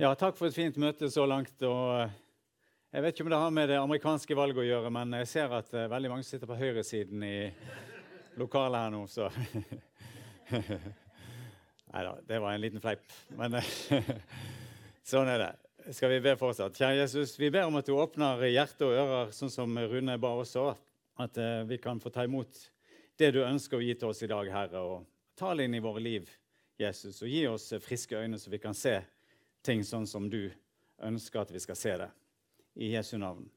[0.00, 1.60] Ja, takk for et fint møte så langt.
[1.60, 2.10] eh,
[2.90, 5.52] Jeg vet ikke om det har med det amerikanske valget å gjøre, men jeg ser
[5.52, 7.52] at uh, veldig mange sitter på høyresiden i
[8.40, 9.28] lokalet her nå, så
[11.92, 13.04] Nei da, det var en liten fleip.
[13.36, 13.60] Men
[15.12, 15.52] sånn er det.
[15.92, 16.80] Skal vi be fortsatt?
[16.80, 20.32] Kjære Jesus, vi ber om at du åpner hjerte og ører, sånn som Rune ba
[20.40, 20.70] også.
[21.20, 22.56] At uh, vi kan få ta imot
[23.20, 24.80] det du ønsker å gi til oss i dag, Herre.
[24.80, 25.04] og
[25.36, 26.24] Tal inn i våre liv,
[26.80, 28.96] Jesus, og gi oss friske øyne, så vi kan se
[29.66, 30.50] ting sånn som du
[31.04, 32.10] ønsker at vi skal se det.
[32.80, 33.48] I Jesu navn.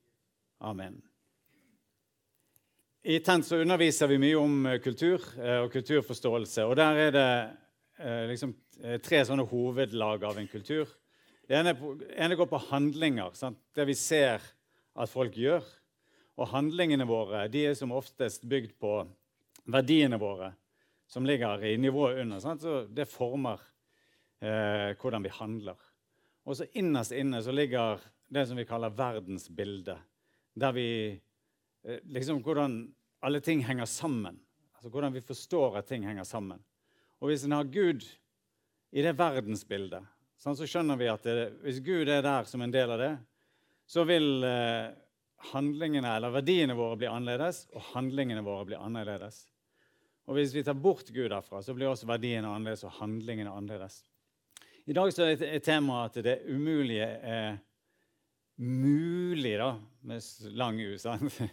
[0.64, 1.02] Amen.
[3.04, 6.64] I Tent så underviser vi mye om eh, kultur eh, og kulturforståelse.
[6.64, 7.30] og Der er det
[8.00, 8.54] eh, liksom
[9.04, 10.88] tre sånne hovedlag av en kultur.
[11.48, 13.36] Det ene, går på handlinger.
[13.36, 13.60] Sant?
[13.76, 14.44] Det vi ser
[14.96, 15.66] at folk gjør.
[16.40, 18.96] Og handlingene våre de er som oftest bygd på
[19.70, 20.54] verdiene våre,
[21.08, 22.40] som ligger i nivået under.
[22.42, 22.64] Sant?
[22.64, 23.60] Så det former
[24.40, 25.78] eh, hvordan vi handler.
[26.44, 28.02] Og så innerst inne så ligger
[28.34, 30.00] det som vi kaller verdensbildet.
[30.54, 30.88] Der vi
[31.84, 34.40] eh, liksom Hvordan alle ting henger sammen.
[34.76, 36.60] Altså Hvordan vi forstår at ting henger sammen.
[37.22, 38.04] Og hvis en har Gud
[38.92, 40.04] i det verdensbildet,
[40.38, 43.14] sånn, så skjønner vi at det, hvis Gud er der som en del av det,
[43.88, 44.92] så vil eh,
[45.54, 49.46] handlingene eller verdiene våre bli annerledes, og handlingene våre bli annerledes.
[50.28, 54.02] Og hvis vi tar bort Gud derfra, så blir også verdiene annerledes og handlingene annerledes.
[54.84, 57.54] I dag så er temaet at det umulige er
[58.60, 60.26] mulig, da, med
[60.60, 60.98] lang U.
[61.00, 61.40] sant?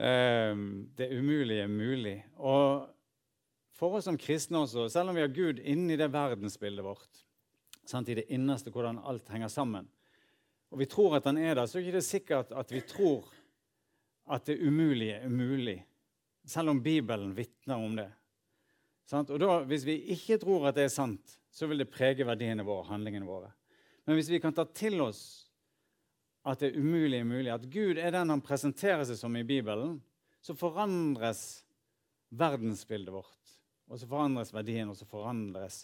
[0.00, 2.14] Ehm, det umulige er mulig.
[2.40, 2.86] Og
[3.76, 7.20] for oss som kristne også, selv om vi har Gud inni det verdensbildet vårt,
[7.84, 9.90] sant, i det innerste hvordan alt henger sammen,
[10.72, 13.28] og vi tror at han er der, så er det ikke sikkert at vi tror
[14.30, 15.76] at det umulige er mulig,
[16.48, 18.08] selv om Bibelen vitner om det.
[19.12, 22.66] Og da, Hvis vi ikke tror at det er sant, så vil det prege verdiene
[22.66, 23.50] våre, handlingene våre.
[24.06, 25.22] Men hvis vi kan ta til oss
[26.46, 29.44] at det er umulig er mulig, at Gud er den han presenterer seg som i
[29.44, 29.98] Bibelen,
[30.40, 31.62] så forandres
[32.32, 33.54] verdensbildet vårt.
[33.90, 35.82] Og så forandres verdien, og så forandres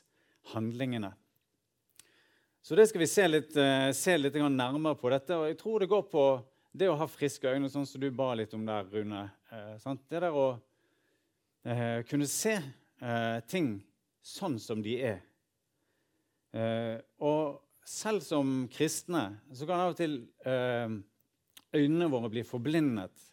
[0.54, 1.10] handlingene.
[2.62, 5.36] Så det skal vi se litt, uh, se litt nærmere på dette.
[5.36, 6.24] Og jeg tror det går på
[6.76, 9.26] det å ha friske øyne, sånn som du ba litt om der, Rune.
[9.52, 12.56] Uh, det der å uh, kunne se
[13.50, 13.74] ting
[14.26, 15.18] sånn som de er.
[16.56, 20.94] Eh, og selv som kristne så kan av og til eh,
[21.76, 23.26] øynene våre bli forblindet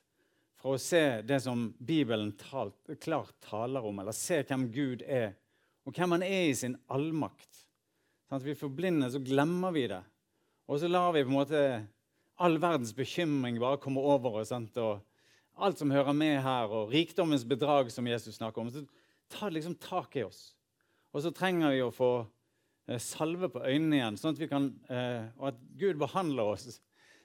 [0.59, 5.33] fra å se det som Bibelen talt, klart taler om, eller se hvem Gud er,
[5.83, 7.65] og hvem han er i sin allmakt.
[8.29, 10.01] Sånn vi forblindes, så glemmer vi det.
[10.71, 11.63] Og så lar vi på en måte
[12.39, 14.53] all verdens bekymring bare komme over oss.
[14.55, 15.03] Og
[15.59, 18.71] alt som hører med her, og rikdommens bedrag, som Jesus snakker om.
[18.71, 18.85] Så
[19.33, 20.53] tar liksom tak i oss.
[21.13, 22.13] Og så trenger vi å få
[22.87, 26.81] Eh, salve på øynene igjen, sånn at vi kan, eh, og at Gud behandler oss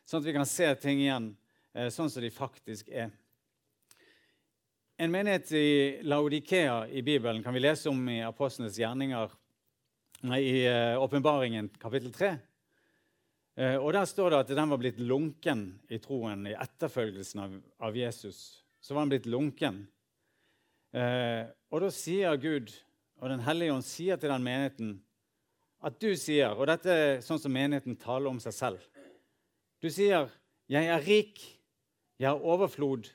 [0.06, 1.32] sånn at vi kan se ting igjen
[1.74, 3.10] eh, sånn som de faktisk er.
[4.98, 5.70] En menighet i
[6.06, 9.34] Laudikea i Bibelen kan vi lese om i Apostlenes gjerninger
[10.34, 10.66] i
[10.98, 12.30] Åpenbaringen kapittel 3.
[13.78, 18.64] Og Der står det at den var blitt lunken i troen, i etterfølgelsen av Jesus.
[18.82, 19.84] Så var den blitt lunken.
[20.94, 22.72] Og da sier Gud,
[23.21, 24.94] og Den hellige ånd sier til den menigheten
[25.84, 28.87] at du sier, og dette er sånn som menigheten taler om seg selv
[29.82, 30.28] Du sier,
[30.69, 31.38] 'Jeg er rik,
[32.19, 33.06] jeg har overflod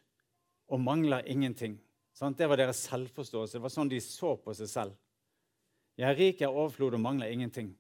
[0.67, 1.77] og mangler ingenting'.
[2.13, 3.57] Sånn, det var deres selvforståelse.
[3.57, 4.95] Det var sånn de så på seg selv.
[5.97, 7.73] 'Jeg er rik, jeg har overflod og mangler ingenting'.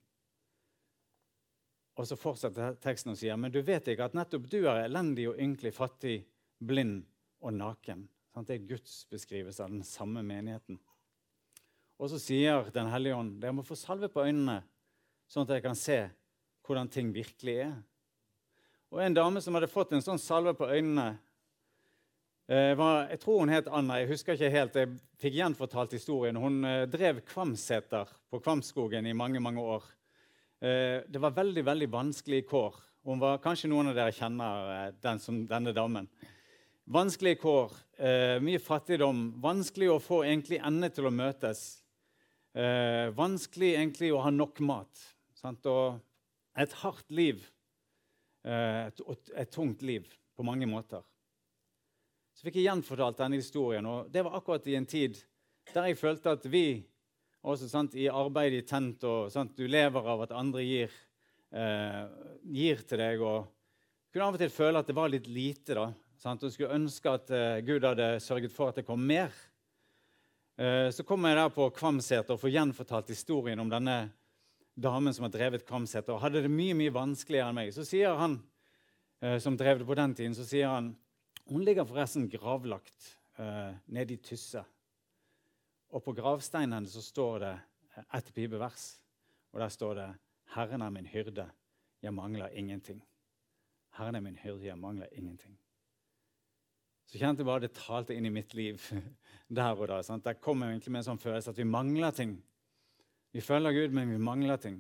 [1.95, 5.29] Og så fortsetter teksten og sier, 'Men du vet ikke at nettopp du er elendig
[5.29, 6.25] og ynkelig, fattig,
[6.59, 7.05] blind
[7.41, 8.07] og naken'.
[8.33, 10.79] Sånn, det er Guds beskrivelse av den samme menigheten.
[12.01, 14.63] Og så sier Den hellige ånd, 'Dere må få salve på øynene'
[15.29, 16.09] sånn at jeg kan se
[16.65, 17.75] hvordan ting virkelig er.
[18.91, 21.17] Og En dame som hadde fått en sånn salve på øynene
[22.49, 23.99] eh, var, Jeg tror hun het Anna.
[23.99, 26.35] Jeg husker ikke helt, jeg fikk gjenfortalt historien.
[26.35, 29.83] Hun eh, drev Kvamseter på Kvamskogen i mange mange år.
[30.61, 32.75] Eh, det var veldig veldig vanskelige kår.
[33.05, 36.07] Hun var, Kanskje noen av dere kjenner den som denne damen.
[36.91, 37.75] Vanskelige kår,
[38.43, 41.61] mye fattigdom, vanskelig å få egentlig endene til å møtes.
[43.15, 45.05] vanskelig egentlig å ha nok mat.
[45.39, 45.65] Sant?
[45.65, 46.01] Og
[46.59, 47.41] et hardt liv,
[48.45, 49.01] eh, et,
[49.35, 51.01] et, tungt liv på mange måter.
[52.33, 55.19] Så fikk jeg gjenfortalt denne historien, og det var akkurat i en tid
[55.73, 56.83] der jeg følte at vi
[57.43, 60.91] også sant, i arbeid i tent og sant, Du lever av at andre gir,
[61.51, 62.05] eh,
[62.43, 63.21] gir til deg.
[63.21, 63.47] og
[64.13, 65.73] kunne av og til føle at det var litt lite.
[65.73, 65.93] da,
[66.23, 69.33] sant, Og skulle ønske at eh, Gud hadde sørget for at det kom mer.
[70.55, 73.97] Eh, så kom jeg der på Kvamseter og får gjenfortalt historien om denne
[74.73, 77.73] damen som har drevet Kvamseter, og hadde det mye mye vanskeligere enn meg.
[77.75, 78.37] Så sier han
[79.21, 80.93] eh, som drev det på den tiden, så sier han
[81.51, 84.61] hun ligger forresten gravlagt nede i Tysse.
[85.91, 87.53] Og på gravsteinen så står det
[88.15, 88.85] et pipevers.
[89.51, 90.07] Og der står det
[90.53, 91.49] 'Herren er min hyrde,
[92.01, 93.01] jeg mangler ingenting'.
[93.97, 95.57] Herren er min hyrde, jeg mangler ingenting.
[97.13, 98.81] Så kjente jeg bare det talte inn i mitt liv
[99.53, 99.99] der og da.
[100.01, 100.23] Sant?
[100.25, 102.31] Der kom jeg egentlig med en sånn følelse at vi mangler ting.
[103.37, 104.79] Vi følger Gud, men vi mangler ting.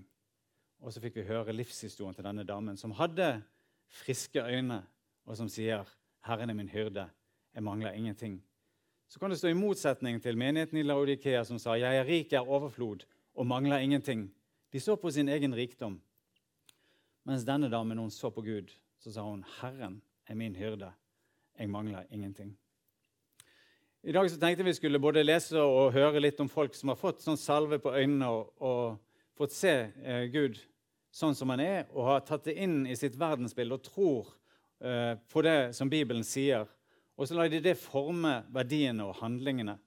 [0.81, 3.35] Og så fikk vi høre livshistorien til denne damen, som hadde
[4.01, 4.79] friske øyne,
[5.29, 5.85] og som sier,
[6.25, 7.05] 'Herren er min hyrde,
[7.53, 8.41] jeg mangler ingenting'.
[9.07, 12.31] Så kan det stå i motsetning til menigheten i Laudikea, som sa, 'Jeg er rik,
[12.31, 13.05] jeg er overflod
[13.35, 14.27] og mangler ingenting'.
[14.73, 16.01] De så på sin egen rikdom.
[17.23, 20.93] Mens denne damen hun så på Gud, så sa hun, 'Herren er min hyrde,
[21.57, 22.53] jeg mangler ingenting'.
[24.03, 26.95] I dag så tenkte vi skulle både lese og høre litt om folk som har
[26.99, 28.97] fått sånn salve på øynene og, og
[29.37, 30.59] fått se eh, Gud
[31.13, 34.33] sånn som han er, og har tatt det inn i sitt verdensbilde og tror
[34.83, 36.67] eh, på det som Bibelen sier.
[37.15, 39.77] Og så lar de det forme verdiene og handlingene.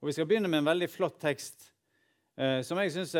[0.00, 1.70] Og Vi skal begynne med en veldig flott tekst
[2.36, 3.14] eh, som jeg synes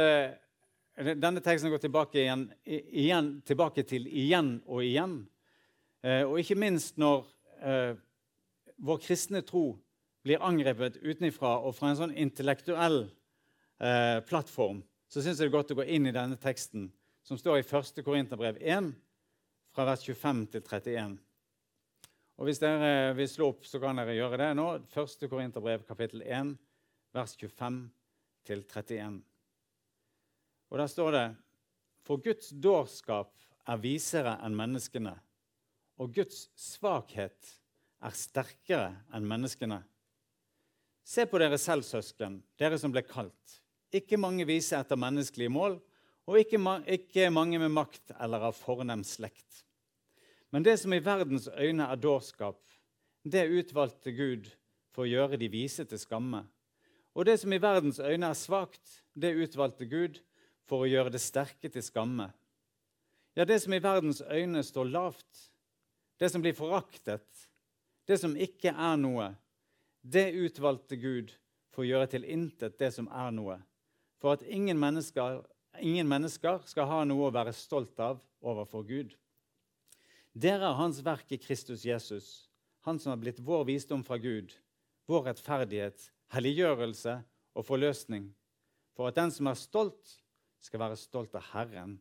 [0.97, 5.19] denne teksten går tilbake, igjen, igjen, tilbake til igjen og igjen.
[6.01, 7.27] Eh, og ikke minst når
[7.63, 7.97] eh,
[8.77, 9.77] vår kristne tro
[10.27, 13.05] blir angrepet utenfra og fra en sånn intellektuell
[13.79, 16.89] eh, plattform, så syns jeg det er godt å gå inn i denne teksten,
[17.27, 18.03] som står i 1.
[18.07, 18.91] Korinterbrev 1,
[19.77, 21.17] fra vers 25 til 31.
[22.37, 24.67] Og Hvis dere vil slå opp, så kan dere gjøre det nå.
[24.93, 25.29] 1.
[25.31, 26.53] Korinterbrev kapittel 1,
[27.17, 27.79] vers 25
[28.45, 29.21] til 31.
[30.71, 31.27] Og Der står det
[32.07, 33.33] For Guds dårskap
[33.67, 35.17] er visere enn menneskene,
[35.97, 37.53] og Guds svakhet
[38.05, 39.81] er sterkere enn menneskene.
[41.07, 43.61] Se på dere selv, søsken, dere som ble kalt.
[43.95, 45.79] Ikke mange vise etter menneskelige mål,
[46.27, 49.63] og ikke, ma ikke mange med makt eller av fornem slekt.
[50.51, 52.59] Men det som i verdens øyne er dårskap,
[53.23, 54.51] det utvalgte Gud
[54.95, 56.43] for å gjøre de vise til skamme.
[57.17, 60.19] Og det som i verdens øyne er svakt, det utvalgte Gud
[60.67, 62.29] for å gjøre det sterke til skamme.
[63.37, 65.47] Ja, det som i verdens øyne står lavt,
[66.19, 67.49] det som blir foraktet,
[68.07, 69.33] det som ikke er noe,
[70.03, 71.33] det utvalgte Gud
[71.75, 73.59] for å gjøre til intet det som er noe,
[74.23, 75.43] for at ingen mennesker,
[75.83, 79.17] ingen mennesker skal ha noe å være stolt av overfor Gud.
[80.37, 82.49] Dere er Hans verk i Kristus Jesus,
[82.87, 84.53] Han som har blitt vår visdom fra Gud,
[85.11, 87.17] vår rettferdighet, helliggjørelse
[87.59, 88.29] og forløsning,
[88.95, 90.13] for at den som er stolt,
[90.63, 91.97] skal være stolt av Herren,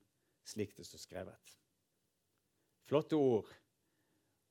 [0.45, 1.55] slik det står skrevet.
[2.85, 3.49] Flotte ord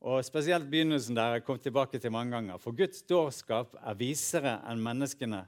[0.05, 2.59] og Spesielt begynnelsen der jeg kom tilbake til mange ganger.
[2.61, 5.41] For Guds dårskap er visere enn menneskene,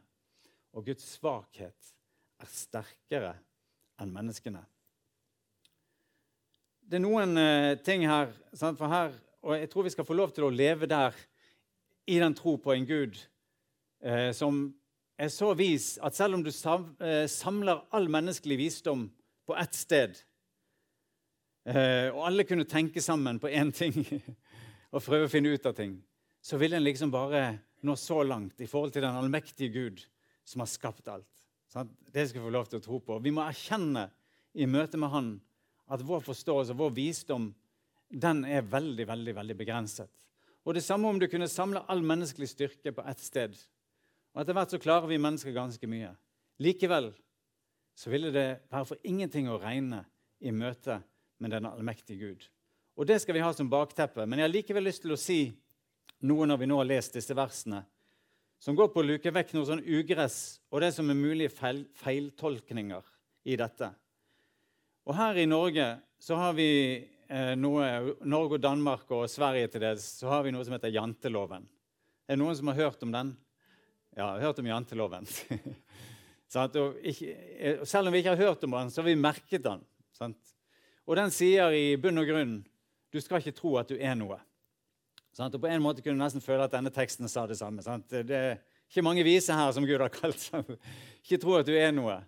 [0.73, 1.91] og Guds svakhet
[2.41, 3.35] er sterkere
[4.01, 4.63] enn menneskene.
[6.87, 9.13] Det er noen uh, ting her, for her,
[9.45, 11.13] og jeg tror vi skal få lov til å leve der
[12.09, 13.19] i den tro på en Gud
[14.07, 14.71] uh, som
[15.21, 19.05] er så vis at selv om du uh, samler all menneskelig visdom
[19.47, 20.17] på ett sted,
[21.67, 23.97] og alle kunne tenke sammen på én ting
[24.93, 25.97] og prøve å finne ut av ting,
[26.43, 30.05] så vil en liksom bare nå så langt i forhold til den allmektige Gud
[30.47, 31.31] som har skapt alt.
[31.73, 31.91] Sånn?
[32.13, 33.19] Det skal vi få lov til å tro på.
[33.23, 34.07] Vi må erkjenne
[34.57, 35.33] i møte med Han
[35.93, 37.51] at vår forståelse og vår visdom
[38.11, 40.11] den er veldig veldig, veldig begrenset.
[40.67, 43.55] Og Det samme om du kunne samle all menneskelig styrke på ett sted.
[44.35, 46.11] Og Etter hvert så klarer vi mennesker ganske mye.
[46.59, 47.13] Likevel
[47.97, 50.03] så ville det være for ingenting å regne
[50.41, 51.01] i møte
[51.39, 52.49] med den allmektige Gud.
[52.97, 54.25] Og det skal vi ha som bakteppe.
[54.25, 55.41] Men jeg har likevel lyst til å si
[56.25, 57.83] noe når vi nå har lest disse versene,
[58.59, 61.83] som går på å luke vekk noe sånn ugress og det som er mulige feil,
[62.01, 63.05] feiltolkninger
[63.53, 63.91] i dette.
[65.07, 69.85] Og her i Norge så har vi eh, noe Norge og Danmark og Sverige til
[69.85, 71.69] dels, så har vi noe som heter janteloven.
[72.27, 73.35] Er det noen som har hørt om den?
[74.17, 75.29] Ja, har hørt om janteloven.
[77.13, 79.85] ikke, eh, selv om vi ikke har hørt om den, så har vi merket den.
[80.17, 80.57] Sant?
[81.07, 82.57] Og den sier i bunn og grunn
[83.13, 84.39] du skal ikke tro at du er noe.
[85.37, 85.55] Sant?
[85.55, 87.85] Og På en måte kunne du nesten føle at denne teksten sa det samme.
[87.85, 88.09] Sant?
[88.09, 88.59] Det er
[88.89, 90.41] ikke mange vise her som Gud har kalt.
[90.41, 90.77] seg.
[91.27, 92.21] Ikke tro at du er noe.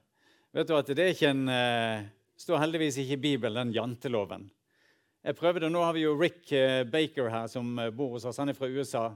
[0.54, 2.04] Vet du at Det er ikke en, uh,
[2.37, 4.49] står heldigvis ikke i Bibelen, den janteloven.
[5.25, 8.40] Jeg prøvde, Nå har vi jo Rick uh, Baker her, som uh, bor hos oss.
[8.42, 9.08] Han er fra USA.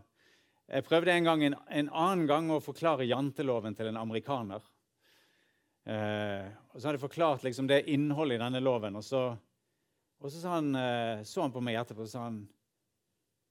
[0.73, 4.63] Jeg prøvde en gang en, en annen gang å forklare janteloven til en amerikaner.
[5.85, 8.97] og Så hadde jeg forklart liksom, det innholdet i denne loven.
[8.97, 9.25] og så
[10.23, 12.43] og så han, eh, så han på meg etterpå og sa han,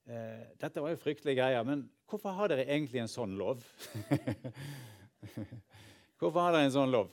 [0.08, 3.60] eh, dette var jo fryktelige greier, men hvorfor har dere egentlig en sånn lov?
[6.18, 7.12] hvorfor har dere en sånn lov?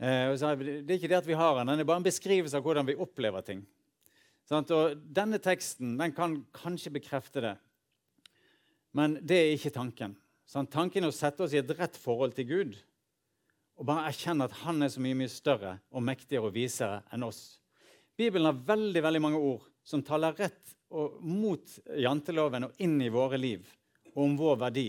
[0.00, 2.08] Eh, og sa, det er ikke det at vi har den, den er bare en
[2.08, 3.62] beskrivelse av hvordan vi opplever ting.
[4.48, 7.54] Sånn, Og Denne teksten den kan kanskje bekrefte det,
[8.94, 10.16] men det er ikke tanken.
[10.48, 12.74] Sånn, Tanken er å sette oss i et rett forhold til Gud
[13.74, 17.24] og bare erkjenne at han er så mye mye større og mektigere og visere enn
[17.26, 17.58] oss.
[18.16, 23.10] Bibelen har veldig veldig mange ord som taler rett og mot janteloven og inn i
[23.12, 23.66] våre liv
[24.14, 24.88] og om vår verdi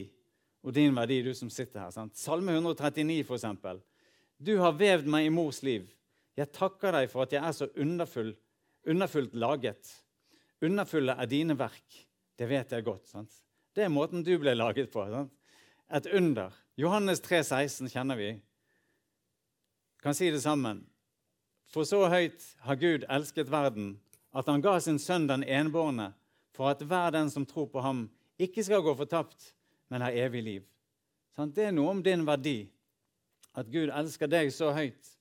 [0.65, 1.91] og din verdi, du som sitter her.
[1.93, 2.15] Sant?
[2.17, 3.81] Salme 139, for eksempel.
[4.41, 5.85] Du har vevd meg i mors liv.
[6.35, 8.31] Jeg takker deg for at jeg er så underfull,
[8.89, 9.91] underfullt laget.
[10.65, 11.99] Underfulle er dine verk.
[12.35, 13.05] Det vet jeg godt.
[13.13, 13.37] Sant?
[13.77, 15.05] Det er måten du ble laget på.
[15.13, 15.31] Sant?
[15.93, 16.57] Et under.
[16.81, 18.31] Johannes 3, 16 kjenner vi.
[20.01, 20.81] Kan si det sammen.
[21.75, 23.97] For så høyt har Gud elsket verden,
[24.31, 26.13] at han ga sin sønn den enbårne,
[26.55, 28.05] for at hver den som tror på ham,
[28.39, 29.49] ikke skal gå fortapt,
[29.91, 30.63] men har evig liv.
[31.35, 32.69] Det er noe om din verdi.
[33.59, 35.11] At Gud elsker deg så høyt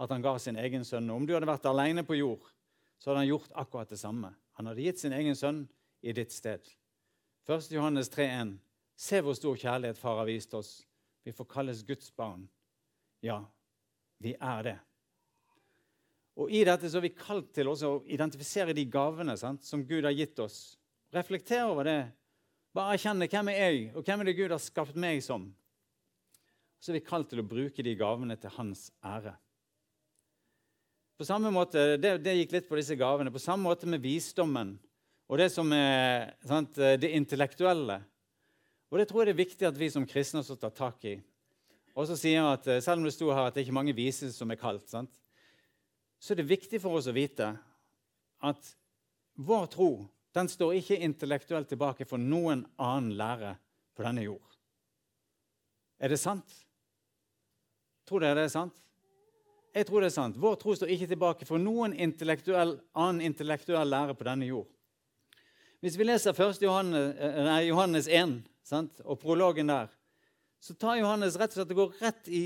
[0.00, 1.10] at han ga sin egen sønn.
[1.12, 2.48] Om du hadde vært alene på jord,
[2.96, 4.32] så hadde han gjort akkurat det samme.
[4.56, 5.62] Han hadde gitt sin egen sønn
[6.00, 6.64] i ditt sted.
[7.44, 7.68] 1.
[7.76, 8.56] Johannes 3,1.:
[8.96, 10.86] Se hvor stor kjærlighet Far har vist oss.
[11.24, 12.48] Vi får kalles Guds barn.
[13.20, 13.42] Ja,
[14.24, 14.78] vi er det.
[16.38, 20.06] Og I dette så er vi kalt til å identifisere de gavene sant, som Gud
[20.06, 20.78] har gitt oss.
[21.14, 21.98] Reflektere over det
[22.76, 25.48] bare erkjenne hvem er jeg og hvem er det Gud har skapt meg som.
[26.78, 29.32] Så er vi kalt til å bruke de gavene til hans ære.
[31.18, 33.32] På samme måte, det, det gikk litt på disse gavene.
[33.34, 34.76] På samme måte med visdommen
[35.28, 37.98] og det som er sant, det intellektuelle.
[38.88, 41.18] Og Det tror jeg det er viktig at vi som kristne også tar tak i.
[41.98, 44.30] Og så sier at Selv om det sto her at det er ikke mange vise
[44.32, 45.10] som er kalt, sant?
[46.18, 47.52] Så er det viktig for oss å vite
[48.44, 48.70] at
[49.38, 49.90] vår tro
[50.34, 53.54] den står ikke intellektuelt tilbake for noen annen lære
[53.96, 54.44] på denne jord.
[55.98, 56.52] Er det sant?
[58.06, 58.76] Tror dere det er sant?
[59.74, 60.38] Jeg tror det er sant.
[60.40, 64.68] Vår tro står ikke tilbake for noen intellektuell, annen intellektuell lære på denne jord.
[65.82, 66.62] Hvis vi leser 1.
[66.64, 69.02] Johannes, nei, Johannes 1 sant?
[69.04, 69.90] og prologen der,
[70.58, 72.44] så tar Johannes rett og slett og går rett i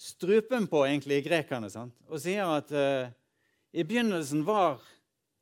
[0.00, 1.94] strupen på egentlig grekerne sant?
[2.08, 3.12] og sier at uh,
[3.74, 4.82] i begynnelsen var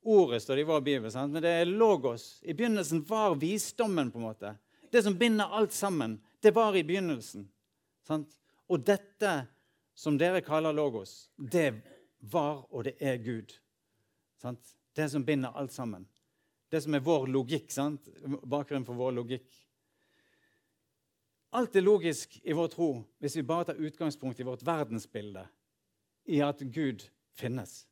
[0.02, 1.10] ordet, står det i vår bibel.
[1.12, 1.32] Sant?
[1.32, 2.40] Men det er logos.
[2.42, 4.10] I begynnelsen var visdommen.
[4.10, 4.54] på en måte.
[4.90, 7.48] Det som binder alt sammen, det var i begynnelsen.
[8.06, 8.38] Sant?
[8.68, 9.32] Og dette
[9.94, 11.74] som dere kaller logos, det
[12.18, 13.52] var og det er Gud.
[14.40, 14.76] Sant?
[14.96, 16.06] Det som binder alt sammen.
[16.70, 17.70] Det som er vår logikk.
[17.72, 18.08] Sant?
[18.24, 19.46] Bakgrunnen for vår logikk.
[21.52, 22.90] Alt er logisk i vår tro
[23.20, 25.44] hvis vi bare tar utgangspunkt i vårt verdensbilde,
[26.32, 27.04] i at Gud
[27.36, 27.82] finnes.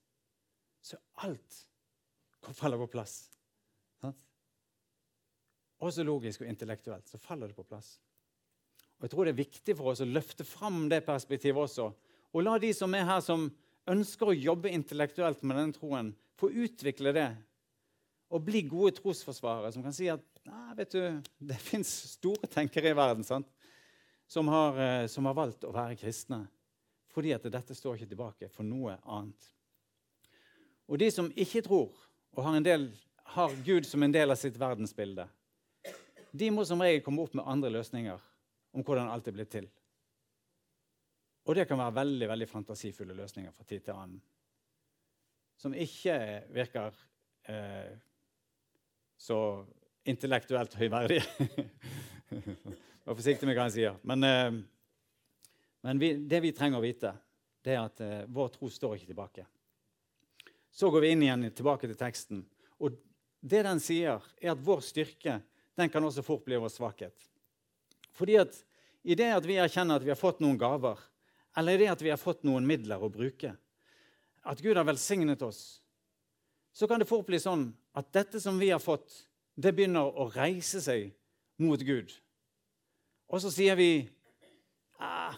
[0.80, 1.66] Så alt
[2.56, 3.26] faller på plass.
[5.80, 7.98] Også logisk og intellektuelt så faller det på plass.
[9.00, 11.86] Og Jeg tror det er viktig for oss å løfte fram det perspektivet også.
[12.36, 13.46] Og la de som er her, som
[13.88, 17.30] ønsker å jobbe intellektuelt med denne troen, få utvikle det.
[18.30, 20.39] Og bli gode trosforsvarere som kan si at
[20.76, 23.48] vet du, det fins store tenkere i verden sant?
[24.30, 26.44] Som, har, eh, som har valgt å være kristne.
[27.10, 29.48] Fordi at dette står ikke tilbake for noe annet.
[30.90, 31.90] Og de som ikke tror,
[32.34, 32.86] og har, del,
[33.34, 35.26] har, Gud som en del av sitt verdensbilde,
[36.30, 38.22] de må som regel komme opp med andre løsninger
[38.70, 39.66] om hvordan alt er blitt til.
[41.50, 44.20] Og det kan være veldig veldig fantasifulle løsninger fra tid til annen.
[45.58, 46.14] Som ikke
[46.54, 46.94] virker
[47.50, 47.96] eh,
[49.18, 49.40] så
[50.08, 51.24] intellektuelt høyverdige.
[53.04, 53.98] Vær forsiktig med hva jeg sier.
[54.06, 54.60] Men, eh,
[55.86, 57.14] men vi, det vi trenger å vite,
[57.64, 59.46] det er at eh, vår tro står ikke tilbake.
[60.70, 62.44] Så går vi inn igjen tilbake til teksten.
[62.80, 62.96] Og
[63.40, 65.40] det den sier, er at vår styrke
[65.80, 67.26] den kan også fort bli vår svakhet.
[68.16, 68.56] Fordi at
[69.02, 70.98] i det at vi erkjenner at vi har fått noen gaver,
[71.56, 73.54] eller i det at vi har fått noen midler å bruke,
[74.44, 75.80] at Gud har velsignet oss,
[76.72, 79.08] så kan det fort bli sånn at dette som vi har fått,
[79.60, 81.10] det begynner å reise seg
[81.60, 82.12] mot Gud.
[83.30, 83.90] Og så sier vi
[84.98, 85.36] ah,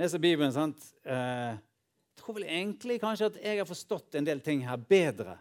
[0.00, 0.82] Leser Bibelen, sant?
[1.04, 1.54] Eh,
[2.18, 5.36] tror vel egentlig kanskje at jeg har forstått en del ting her bedre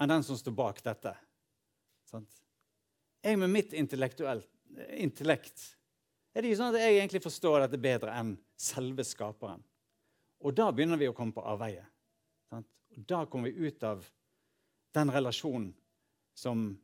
[0.00, 1.12] enn den som står bak dette.
[2.10, 2.40] Sant?
[3.22, 4.40] Jeg med mitt intellekt er
[6.40, 9.62] det ikke sånn at jeg egentlig forstår dette bedre enn selve skaperen.
[10.42, 11.84] Og da begynner vi å komme på avveie.
[12.50, 12.66] Sant?
[12.96, 14.02] Og da kommer vi ut av
[14.96, 15.70] den relasjonen
[16.34, 16.78] som,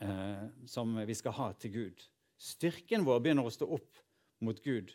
[0.00, 2.06] eh, som vi skal ha til Gud.
[2.36, 4.04] Styrken vår begynner å stå opp
[4.44, 4.92] mot Gud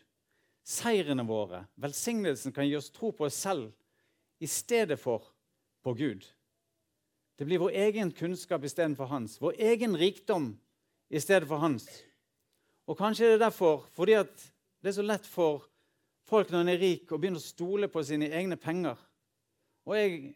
[0.63, 3.71] seirene våre, velsignelsen, kan gi oss tro på oss selv
[4.41, 5.25] i stedet for
[5.83, 6.25] på Gud.
[7.37, 10.53] Det blir vår egen kunnskap istedenfor hans, vår egen rikdom
[11.09, 11.87] i stedet for hans.
[12.85, 15.65] Og kanskje det er derfor fordi det er så lett for,
[16.29, 18.99] folk når en er rik, å begynne å stole på sine egne penger.
[19.89, 20.35] Og jeg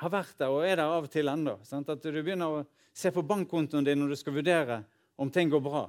[0.00, 1.58] har vært der og er der av og til ennå.
[1.60, 2.62] At du begynner å
[2.96, 4.80] se på bankkontoen din når du skal vurdere
[5.20, 5.84] om ting går bra,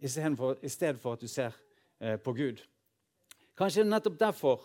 [0.00, 1.56] i stedet for, at du ser
[2.00, 2.60] eh, på Gud.
[3.56, 4.62] Kanskje nettopp derfor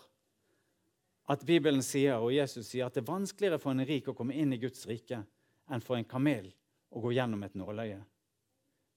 [1.28, 4.36] at Bibelen sier, og Jesus sier at det er vanskeligere for en rik å komme
[4.36, 5.18] inn i Guds rike
[5.66, 6.48] enn for en kamel
[6.92, 7.98] å gå gjennom et nåløye.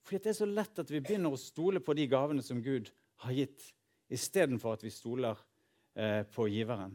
[0.06, 2.88] Fordi det er så lett at vi begynner å stole på de gavene som Gud
[3.24, 3.64] har gitt,
[4.08, 5.36] istedenfor at vi stoler
[5.94, 6.94] eh, på giveren.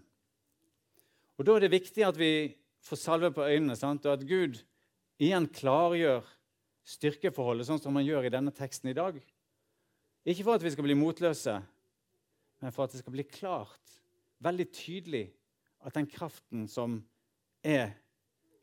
[1.35, 2.31] Og Da er det viktig at vi
[2.85, 4.05] får salve på øynene, sant?
[4.05, 4.59] og at Gud
[5.21, 6.25] igjen klargjør
[6.85, 9.17] styrkeforholdet, sånn som han gjør i denne teksten i dag.
[10.25, 11.55] Ikke for at vi skal bli motløse,
[12.61, 13.97] men for at det skal bli klart,
[14.45, 15.25] veldig tydelig,
[15.85, 16.99] at den kraften som
[17.65, 17.93] er,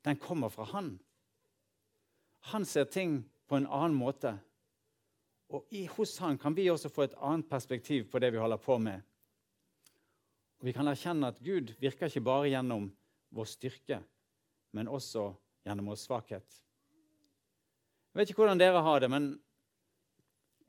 [0.03, 0.97] den kommer fra Han.
[2.51, 4.35] Han ser ting på en annen måte.
[5.53, 8.59] Og i, hos Han kan vi også få et annet perspektiv på det vi holder
[8.59, 9.03] på med.
[10.59, 12.91] Og Vi kan erkjenne at Gud virker ikke bare gjennom
[13.31, 14.03] vår styrke,
[14.73, 15.31] men også
[15.67, 16.61] gjennom vår svakhet.
[18.13, 19.33] Jeg vet ikke hvordan dere har det, men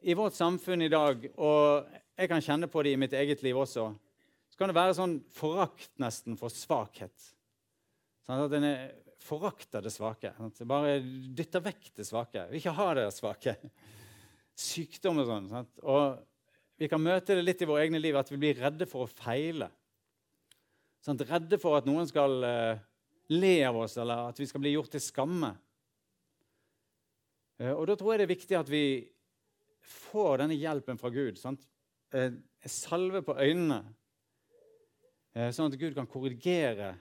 [0.03, 1.87] i vårt samfunn i dag, og
[2.19, 3.89] jeg kan kjenne på det i mitt eget liv også,
[4.51, 7.31] så kan det være sånn forakt nesten for svakhet.
[8.27, 8.67] Sånn at en
[9.23, 10.33] forakter det svake.
[10.35, 10.99] At en bare
[11.35, 12.45] dytter vekk det svake.
[12.51, 13.55] Vil ikke ha det svake.
[14.59, 15.49] Sykdom og sånn.
[15.51, 15.81] Sant?
[15.81, 16.19] Og
[16.79, 19.11] vi kan møte det litt i våre egne liv at vi blir redde for å
[19.11, 19.69] feile.
[21.03, 22.83] Sånn, redde for at noen skal uh,
[23.33, 25.53] le av oss, eller at vi skal bli gjort til skamme.
[27.61, 28.85] Uh, og Da tror jeg det er viktig at vi
[29.83, 31.37] får denne hjelpen fra Gud.
[31.41, 31.65] Sant?
[32.13, 32.31] Uh,
[32.69, 33.83] salve på øynene,
[35.33, 36.91] sånn at Gud kan korrigere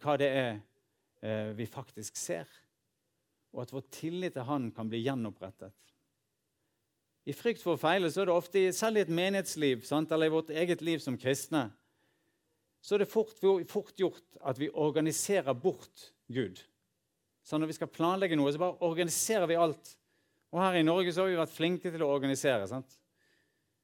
[0.00, 2.48] hva det er vi faktisk ser.
[3.52, 5.74] Og at vår tillit til Han kan bli gjenopprettet.
[7.24, 10.10] I frykt for å feile så er det ofte, selv i et menighetsliv sant?
[10.12, 11.70] eller i vårt eget liv som kristne,
[12.84, 13.32] så er det fort,
[13.70, 16.60] fort gjort at vi organiserer bort Gud.
[17.44, 19.94] Så når vi skal planlegge noe, så bare organiserer vi alt.
[20.52, 22.68] Og her i Norge så har vi vært flinke til å organisere.
[22.68, 22.98] sant?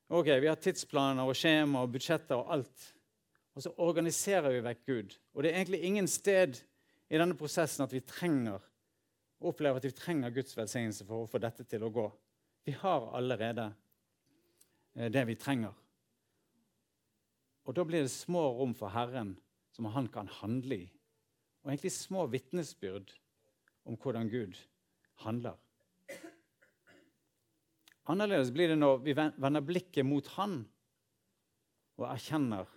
[0.08, 2.88] Ok, Vi har tidsplaner og skjema og budsjetter og alt.
[3.56, 5.16] Og så organiserer vi vekk Gud.
[5.34, 6.60] Og det er egentlig ingen sted
[7.10, 8.60] i denne prosessen at vi trenger
[9.40, 12.06] opplever at vi trenger Guds velsignelse for å få dette til å gå.
[12.68, 13.70] Vi har allerede
[14.94, 15.72] eh, det vi trenger.
[17.68, 19.34] Og da blir det små rom for Herren
[19.76, 20.86] som han kan handle i.
[21.62, 23.12] Og egentlig små vitnesbyrd
[23.84, 24.56] om hvordan Gud
[25.24, 25.58] handler.
[28.10, 30.62] Annerledes blir det når vi vender blikket mot Han
[32.00, 32.68] og erkjenner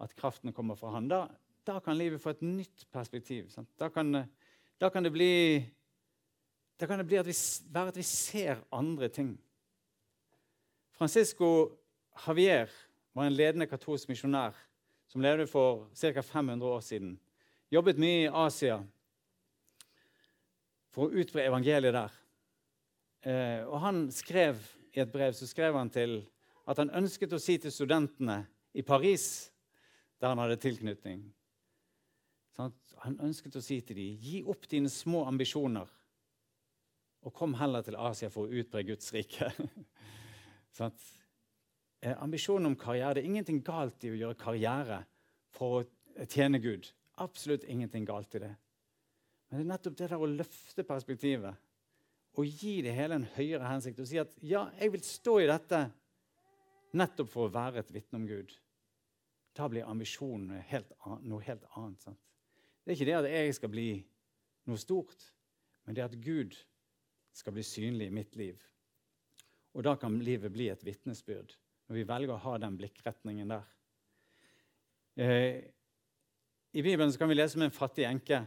[0.00, 1.10] at kraften kommer fra Han.
[1.10, 1.24] Da,
[1.66, 3.50] da kan livet få et nytt perspektiv.
[3.78, 4.24] Da kan,
[4.80, 5.60] da kan, det bli,
[6.80, 7.36] da kan det bli at vi,
[7.68, 9.34] være at vi ser andre ting.
[10.96, 11.50] Francisco
[12.26, 12.70] Javier
[13.16, 14.56] var en ledende katolsk misjonær
[15.10, 16.22] som levde for ca.
[16.22, 17.16] 500 år siden.
[17.70, 18.78] Jobbet mye i Asia
[20.90, 22.14] for å utbre evangeliet der.
[23.22, 26.16] Eh, og han skrev I et brev så skrev han til
[26.66, 28.40] at han ønsket å si til studentene
[28.74, 29.52] i Paris,
[30.18, 31.28] der han hadde tilknytning
[32.60, 35.88] sånn Han ønsket å si til dem gi opp dine små ambisjoner
[37.20, 39.50] og kom heller til Asia for å utbre Guds rike.
[40.76, 40.92] sånn
[42.00, 43.18] eh, ambisjonen om karriere.
[43.18, 45.02] Det er ingenting galt i å gjøre karriere
[45.54, 46.90] for å tjene Gud.
[47.20, 48.54] Absolutt ingenting galt i det.
[49.50, 51.66] Men det er nettopp det der å løfte perspektivet
[52.38, 55.48] og gi det hele en høyere hensikt og si at ja, jeg vil stå i
[55.50, 55.80] dette
[56.96, 58.54] nettopp for å være et vitne om Gud.
[59.58, 60.92] Da blir ambisjonen helt
[61.26, 62.02] noe helt annet.
[62.06, 62.20] Sant?
[62.84, 63.88] Det er ikke det at jeg skal bli
[64.70, 65.26] noe stort,
[65.84, 66.54] men det at Gud
[67.34, 68.62] skal bli synlig i mitt liv.
[69.74, 71.56] Og da kan livet bli et vitnesbyrd
[71.90, 73.62] når vi velger å ha den blikkretningen der.
[75.18, 75.56] Eh,
[76.70, 78.44] I Bibelen kan vi lese om en fattig enke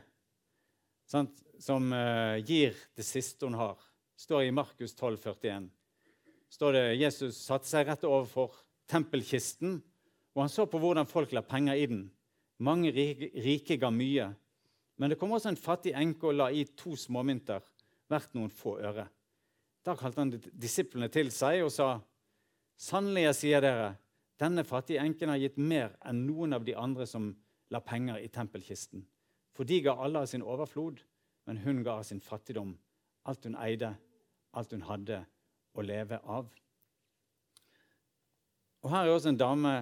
[1.11, 3.75] sant, som eh, gir det siste hun har.
[4.15, 5.67] står i Markus 12, 41.
[6.47, 8.55] står det Jesus satte seg rett overfor
[8.87, 9.81] tempelkisten,
[10.33, 12.07] og han så på hvordan folk la penger i den.
[12.63, 14.29] Mange rike, rike ga mye,
[14.95, 17.59] men det kom også en fattig enke og la i to småmynter,
[18.07, 19.09] hvert noen få øre.
[19.83, 21.97] Da kalte han disiplene til seg og sa
[22.79, 23.93] Sannelig, jeg sier dere,
[24.41, 27.31] denne fattige enken har gitt mer enn noen av de andre som
[27.73, 29.05] la penger i tempelkisten.
[29.53, 30.99] For de ga alle av sin overflod,
[31.47, 32.73] men hun ga av sin fattigdom,
[33.29, 33.93] alt hun eide,
[34.57, 35.21] alt hun hadde
[35.73, 36.49] å leve av.
[38.83, 39.73] Og Her er også en dame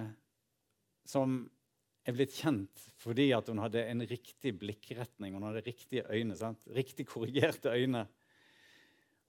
[1.08, 1.40] som
[2.06, 5.34] er blitt kjent fordi hun hadde en riktig blikkretning.
[5.34, 6.60] Hun hadde riktige øyne, sant?
[6.70, 8.06] riktig korrigerte øyne.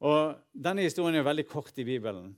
[0.03, 2.35] Og Denne historien er veldig kort i Bibelen.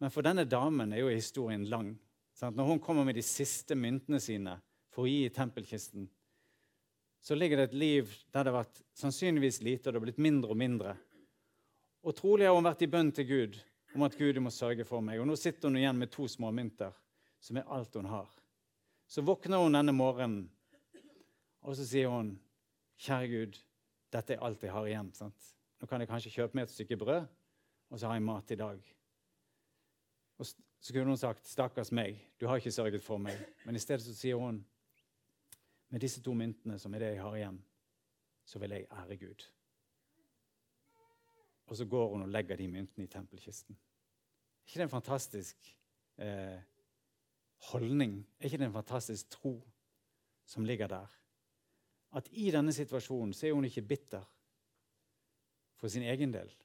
[0.00, 1.92] Men for denne damen er jo historien lang.
[2.32, 2.56] Sant?
[2.56, 4.56] Når hun kommer med de siste myntene sine
[4.90, 6.06] for å gi i tempelkisten,
[7.20, 10.22] så ligger det et liv der det har vært sannsynligvis lite, og det har blitt
[10.24, 10.94] mindre og mindre.
[12.00, 13.58] Og trolig har hun vært i bønn til Gud
[13.94, 15.20] om at Gud må sørge for meg.
[15.20, 16.94] Og nå sitter hun igjen med to små mynter,
[17.44, 18.30] som er alt hun har.
[19.10, 20.46] Så våkner hun denne morgenen,
[21.60, 22.38] og så sier hun,
[22.96, 23.58] 'Kjære Gud,
[24.12, 25.52] dette er alt jeg har igjen.' Sant?
[25.80, 27.28] Nå kan jeg kanskje kjøpe meg et stykke brød,
[27.90, 28.80] og så har jeg mat i dag.
[30.40, 33.78] Og så kunne hun sagt, 'Stakkars meg, du har ikke sørget for meg.' Men i
[33.78, 34.66] stedet så sier hun,
[35.88, 37.64] 'Med disse to myntene, som er det jeg har igjen,
[38.44, 39.44] så vil jeg ære Gud.'
[41.66, 43.74] Og så går hun og legger de myntene i tempelkisten.
[43.74, 45.78] Er ikke det en fantastisk
[46.18, 46.62] eh,
[47.56, 48.26] holdning?
[48.40, 49.70] Er ikke det en fantastisk tro
[50.44, 51.06] som ligger der?
[52.12, 54.24] At i denne situasjonen så er hun ikke bitter
[55.76, 56.56] for sin egen del,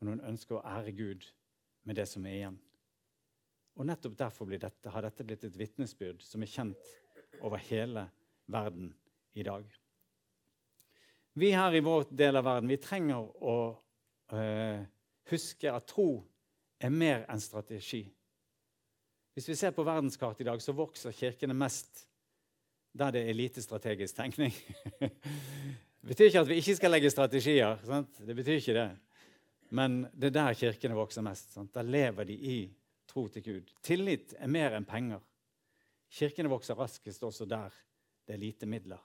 [0.00, 1.32] men hun ønsker å ære Gud
[1.84, 2.58] med det som er igjen.
[3.74, 6.92] Og Nettopp derfor dette, har dette blitt et vitnesbyrd som er kjent
[7.42, 8.06] over hele
[8.46, 8.92] verden
[9.34, 9.64] i dag.
[11.34, 13.56] Vi her i vår del av verden vi trenger å
[14.32, 14.84] øh,
[15.30, 16.22] huske at tro
[16.78, 18.04] er mer enn strategi.
[19.34, 22.04] Hvis vi ser på verdenskartet i dag, så vokser kirkene mest
[22.94, 24.54] der det er lite strategisk tenkning.
[25.00, 27.80] det betyr ikke at vi ikke skal legge strategier.
[27.82, 28.20] Sant?
[28.22, 28.86] Det betyr ikke det.
[29.70, 31.54] Men det er der kirkene vokser mest.
[31.54, 31.72] Sant?
[31.74, 32.58] Der lever de i
[33.08, 33.72] tro til Gud.
[33.82, 35.22] Tillit er mer enn penger.
[36.14, 37.74] Kirkene vokser raskest også der
[38.24, 39.02] det er lite midler.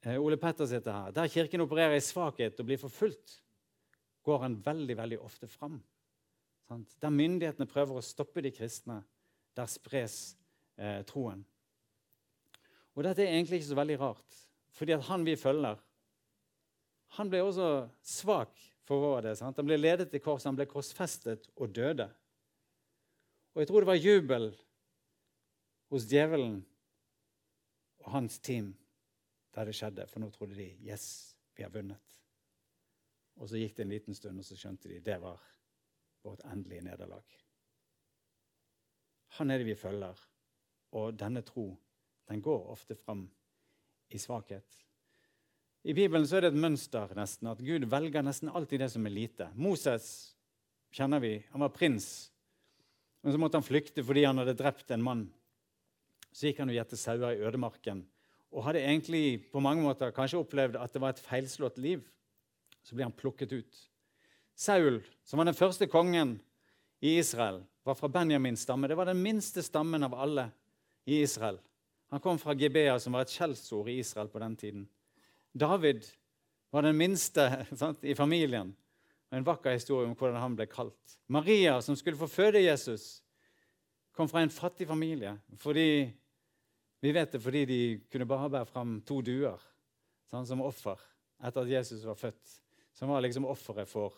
[0.00, 1.12] Eh, Ole Petter sitter her.
[1.12, 3.42] Der Kirken opererer i svakhet og blir forfulgt,
[4.24, 5.78] går han veldig veldig ofte fram.
[7.00, 9.00] Der myndighetene prøver å stoppe de kristne,
[9.56, 10.36] der spres
[10.76, 11.44] eh, troen.
[12.94, 14.40] Og Dette er egentlig ikke så veldig rart,
[14.74, 15.78] fordi at han vi følger,
[17.16, 17.68] han ble også
[18.04, 18.52] svak
[18.88, 19.36] for rådet.
[19.38, 19.56] Sant?
[19.56, 22.08] Han ble ledet til korset, han ble korsfestet og døde.
[23.54, 24.50] Og jeg tror det var jubel
[25.88, 26.60] hos djevelen
[28.04, 28.74] og hans team
[29.56, 32.16] da det skjedde, for nå trodde de yes, vi har vunnet.
[33.38, 35.40] Og så gikk det en liten stund, og så skjønte de det var
[36.26, 37.24] vårt endelige nederlag.
[39.38, 40.18] Han er det vi følger,
[40.98, 41.70] og denne tro
[42.28, 43.26] den går ofte fram
[44.12, 44.66] i svakhet.
[45.86, 49.06] I Bibelen så er det et mønster nesten, at Gud velger nesten alltid det som
[49.06, 49.48] er lite.
[49.54, 50.08] Moses
[50.94, 52.30] kjenner vi, han var prins.
[53.22, 55.26] Men så måtte han flykte fordi han hadde drept en mann.
[56.32, 58.04] Så gikk han og gjette sauer i ødemarken
[58.48, 62.04] og hadde egentlig på mange måter kanskje opplevd at det var et feilslått liv.
[62.80, 63.80] Så ble han plukket ut.
[64.58, 66.38] Saul, som var den første kongen
[67.04, 68.88] i Israel, var fra Benjamins stamme.
[68.88, 70.48] Det var den minste stammen av alle
[71.04, 71.60] i Israel.
[72.08, 74.88] Han kom fra Gibea, som var et skjellsord i Israel på den tiden.
[75.58, 76.06] David
[76.70, 77.48] var den minste
[77.80, 78.74] sant, i familien.
[79.28, 81.18] Og En vakker historie om hvordan han ble kalt.
[81.28, 83.18] Maria, som skulle få føde Jesus,
[84.16, 86.08] kom fra en fattig familie fordi
[86.98, 89.60] vi vet det fordi de kunne bare bære fram to duer
[90.26, 90.98] sånn, som offer
[91.38, 92.56] etter at Jesus var født.
[92.98, 94.16] Som var liksom offeret for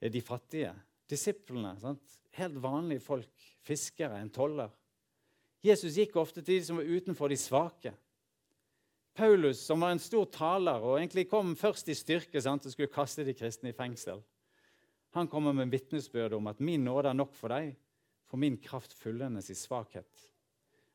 [0.00, 0.72] eh, de fattige.
[1.10, 1.76] Disiplene.
[1.78, 2.16] Sant?
[2.34, 3.44] Helt vanlige folk.
[3.62, 4.72] Fiskere, en toller.
[5.64, 7.94] Jesus gikk ofte til de som var utenfor de svake.
[9.14, 12.92] Paulus, som var en stor taler og egentlig kom først i styrke sant, og skulle
[12.92, 14.22] kaste de kristne i fengsel,
[15.14, 17.76] han kommer med vitnesbyrd om at 'min nåde er nok for deg,
[18.26, 20.30] for min kraft fullendes i svakhet'.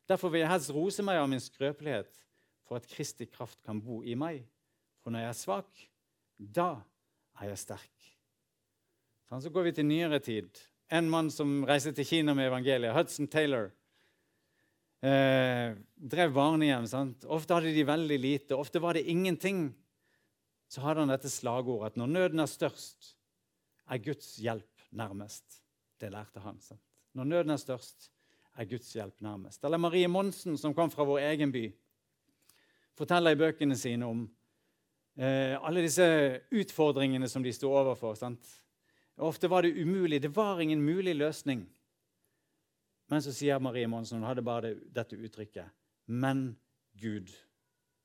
[0.08, 2.26] Derfor vil jeg helst rose meg av min skrøpelighet,
[2.66, 4.44] for at Kristi kraft kan bo i meg.
[5.00, 5.88] For når jeg er svak,
[6.38, 6.82] da
[7.40, 8.10] er jeg sterk.
[9.28, 10.58] Sånn, så går vi til nyere tid.
[10.90, 13.70] En mann som reiste til Kina med evangeliet, Hudson Taylor,
[15.02, 16.86] eh, drev barnehjem.
[16.90, 17.24] Sant?
[17.24, 19.68] Ofte hadde de veldig lite, ofte var det ingenting.
[20.70, 23.14] Så hadde han dette slagordet at når nøden er størst,
[23.90, 25.60] er Guds hjelp nærmest.
[26.00, 26.60] Det lærte han.
[26.62, 26.84] Sant?
[27.18, 28.10] Når nøden er størst,
[28.56, 29.64] er Guds hjelp nærmest.
[29.64, 31.64] Eller Marie Monsen, som kom fra vår egen by,
[32.98, 34.22] forteller i bøkene sine om
[35.18, 36.06] eh, alle disse
[36.54, 38.14] utfordringene som de sto overfor.
[38.18, 38.46] Sant?
[39.20, 40.22] Ofte var det umulig.
[40.22, 41.66] Det var ingen mulig løsning.
[43.10, 45.72] Men så sier Marie Monsen, hun hadde bare det, dette uttrykket
[46.06, 46.54] Men
[47.00, 47.30] Gud.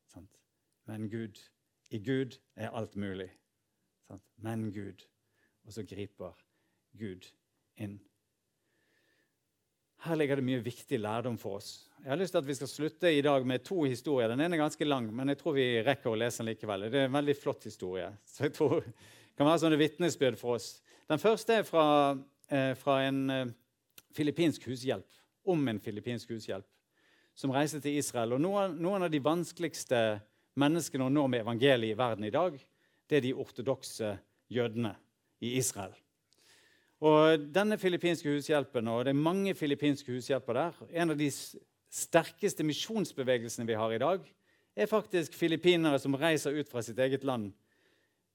[0.10, 0.40] Sant?
[0.90, 1.40] Men Gud.
[1.94, 3.30] I Gud er alt mulig.
[4.08, 4.24] Sant?
[4.42, 5.06] Men Gud.
[5.66, 6.34] Og så griper
[6.98, 7.26] Gud
[7.82, 8.00] inn.
[10.06, 11.70] Her ligger det mye viktig lærdom for oss.
[12.04, 14.30] Jeg har lyst til at Vi skal slutte i dag med to historier.
[14.30, 16.86] Den ene er ganske lang, men jeg tror vi rekker å lese den likevel.
[16.94, 18.12] Det er en veldig flott historie.
[18.30, 20.82] så jeg tror det kan være sånne vitnesbyrd for oss.
[21.10, 21.86] Den første er fra,
[22.50, 23.54] eh, fra en eh,
[24.16, 25.08] filippinsk hushjelp,
[25.46, 26.66] om en filippinsk hushjelp
[27.36, 28.38] som reiste til Israel.
[28.38, 30.02] Og noen, noen av de vanskeligste
[30.60, 32.56] menneskene å nå med evangeliet i verden i dag,
[33.06, 34.16] det er de ortodokse
[34.52, 34.96] jødene
[35.44, 35.94] i Israel.
[37.04, 41.30] Og denne filippinske hushjelpen, og det er mange filippinske hushjelper der En av de
[41.92, 44.24] sterkeste misjonsbevegelsene vi har i dag,
[44.76, 47.52] er faktisk filippinere som reiser ut fra sitt eget land.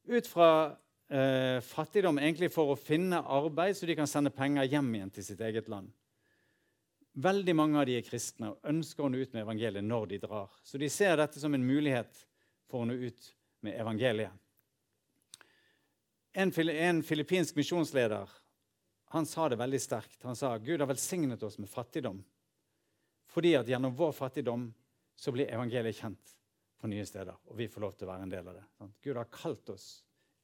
[0.08, 0.76] Ut fra
[1.11, 5.27] eh, fattigdom egentlig for å finne arbeid, så de kan sende penger hjem igjen til
[5.27, 5.90] sitt eget land.
[7.20, 10.20] Veldig mange av de er kristne og ønsker å nå ut med evangeliet når de
[10.23, 10.51] drar.
[10.62, 12.23] Så de ser dette som en mulighet
[12.70, 13.33] for å nå ut
[13.66, 14.33] med evangeliet.
[16.33, 18.31] En, en filippinsk misjonsleder
[19.11, 20.20] han sa det veldig sterkt.
[20.23, 22.23] Han sa Gud har velsignet oss med fattigdom
[23.31, 24.64] fordi at gjennom vår fattigdom
[25.14, 26.33] så blir evangeliet kjent
[26.81, 27.37] på nye steder.
[27.51, 28.64] Og vi får lov til å være en del av det.
[29.05, 29.85] Gud har kalt oss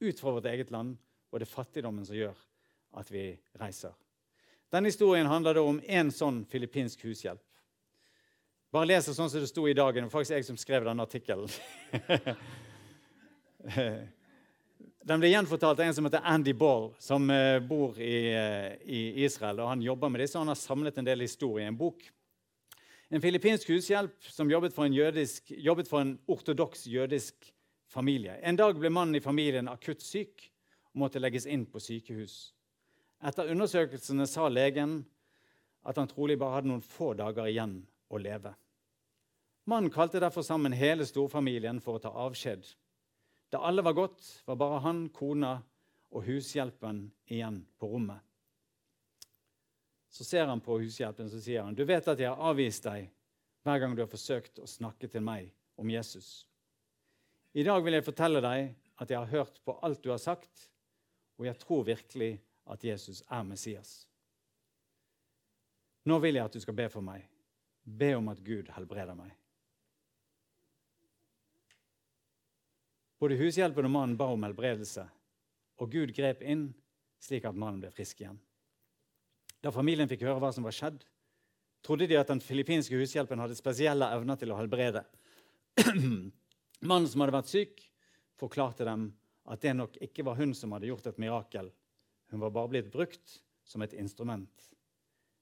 [0.00, 0.96] ut fra vårt eget land,
[1.30, 2.36] og det er fattigdommen som gjør
[2.96, 3.28] at vi
[3.60, 3.94] reiser.
[4.72, 7.42] Denne historien handler om én sånn filippinsk hushjelp.
[8.74, 10.04] Bare les det sånn som det sto i dagen.
[10.04, 11.46] Det var faktisk jeg som skrev denne artikkelen.
[15.06, 19.22] Den ble gjenfortalt av en som heter Andy Ball, som uh, bor i, uh, i,
[19.22, 19.62] Israel.
[19.62, 22.02] og Han jobber med disse, og han har samlet en del historier i en bok.
[23.14, 27.52] En filippinsk hushjelp som jobbet for en, jødisk, jobbet for en ortodoks jødisk
[27.86, 28.36] familie.
[28.42, 30.46] En dag ble mannen i familien akutt syk
[30.92, 32.36] og måtte legges inn på sykehus.
[33.24, 35.00] Etter undersøkelsene sa legen
[35.86, 37.78] at han trolig bare hadde noen få dager igjen
[38.10, 38.52] å leve.
[39.66, 42.66] Mannen kalte derfor sammen hele storfamilien for å ta avskjed.
[43.50, 45.56] Da alle var gått, var bare han, kona
[46.14, 48.22] og hushjelpen igjen på rommet.
[50.10, 53.10] Så ser han på hushjelpen så sier han, 'Du vet at jeg har avvist deg
[53.62, 56.46] hver gang du har forsøkt å snakke til meg om Jesus.'
[57.56, 60.66] 'I dag vil jeg fortelle deg at jeg har hørt på alt du har sagt,
[61.40, 62.36] og jeg tror virkelig
[62.68, 64.04] at Jesus er Messias.'
[66.04, 67.24] 'Nå vil jeg at du skal be for meg.
[67.82, 69.32] Be om at Gud helbreder meg.'
[73.18, 75.08] Både hushjelpen og mannen ba om helbredelse,
[75.80, 76.74] og Gud grep inn
[77.24, 78.38] slik at mannen ble frisk igjen.
[79.64, 81.00] Da familien fikk høre hva som var skjedd,
[81.82, 85.06] trodde de at den filippinske hushjelpen hadde spesielle evner til å helbrede.
[86.84, 87.82] Mannen som hadde vært syk,
[88.36, 89.08] forklarte dem
[89.48, 91.70] at det nok ikke var hun som hadde gjort et mirakel.
[92.32, 94.70] Hun var bare blitt brukt som et instrument.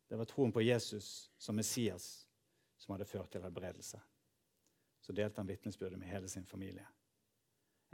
[0.09, 2.27] Det var troen på Jesus som Messias
[2.79, 4.01] som hadde ført til helbredelse.
[5.01, 6.87] Så delte han vitnesbyrdet med hele sin familie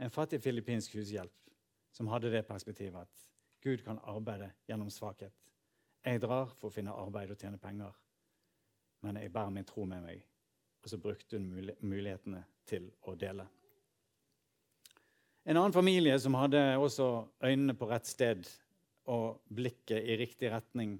[0.01, 1.33] en fattig filippinsk hushjelp
[1.91, 3.27] som hadde det perspektivet at
[3.61, 5.35] Gud kan arbeide gjennom svakhet.
[6.01, 7.93] Jeg drar for å finne arbeid og tjene penger,
[9.05, 10.23] men jeg bærer min tro med meg.
[10.81, 11.51] Og så brukte hun
[11.85, 13.45] mulighetene til å dele.
[15.45, 17.11] En annen familie som hadde også
[17.43, 18.49] øynene på rett sted
[19.11, 20.99] og blikket i riktig retning,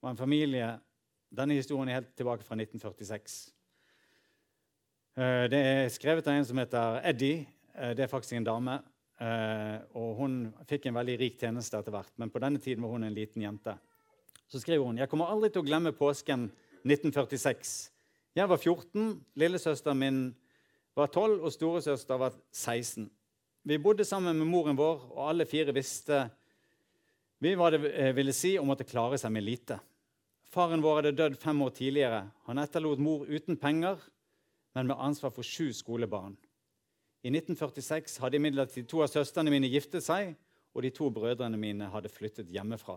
[0.00, 0.78] var en familie
[1.30, 3.34] Denne historien er helt tilbake fra 1946.
[5.14, 7.44] Eh, det er skrevet av en som heter Eddie
[7.80, 8.80] Eh, det er faktisk en dame.
[9.20, 10.36] Eh, og hun
[10.68, 13.42] fikk en veldig rik tjeneste etter hvert, men på denne tiden var hun en liten
[13.44, 13.76] jente.
[14.48, 16.48] Så skriver hun jeg kommer aldri til å glemme påsken
[16.88, 17.90] 1946.
[18.36, 20.20] Jeg var 14, lillesøsteren min
[20.96, 23.08] var 12, og storesøster var 16.
[23.62, 26.24] Vi bodde sammen med moren vår, og alle fire visste
[27.40, 29.78] vi hva det eh, ville si å måtte klare seg med lite.
[30.50, 32.24] Faren vår hadde dødd fem år tidligere.
[32.48, 34.00] Han etterlot mor uten penger,
[34.74, 36.34] men med ansvar for sju skolebarn.
[37.22, 40.34] I 1946 hadde imidlertid to av søstrene mine giftet seg,
[40.74, 42.96] og de to brødrene mine hadde flyttet hjemmefra.